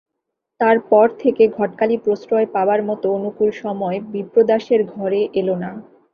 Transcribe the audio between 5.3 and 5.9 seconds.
এল না।